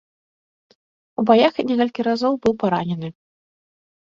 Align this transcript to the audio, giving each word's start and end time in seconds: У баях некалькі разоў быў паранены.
У 1.23 1.25
баях 1.31 1.53
некалькі 1.73 2.01
разоў 2.09 2.33
быў 2.47 2.53
паранены. 2.65 3.13